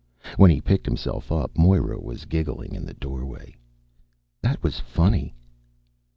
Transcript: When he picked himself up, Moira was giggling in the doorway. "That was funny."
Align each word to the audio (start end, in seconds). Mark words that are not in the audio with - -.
When 0.35 0.49
he 0.49 0.61
picked 0.61 0.87
himself 0.87 1.31
up, 1.31 1.55
Moira 1.55 1.99
was 2.01 2.25
giggling 2.25 2.73
in 2.73 2.87
the 2.87 2.95
doorway. 2.95 3.53
"That 4.41 4.63
was 4.63 4.79
funny." 4.79 5.35